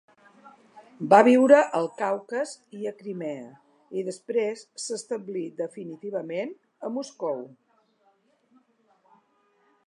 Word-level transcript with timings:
Va 1.13 1.17
viure 1.25 1.57
al 1.79 1.89
Caucas 1.99 2.53
i 2.77 2.87
a 2.91 2.93
Crimea, 3.01 3.51
i 4.01 4.05
després 4.09 4.65
s'establí 4.87 5.45
definitivament 5.61 6.57
a 6.89 6.93
Moscou. 6.97 7.45